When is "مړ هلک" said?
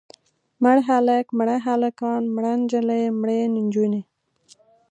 0.63-1.25